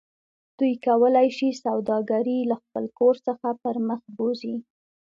[0.57, 4.55] دوی کولی شي سوداګرۍ له خپل کور څخه پرمخ بوځي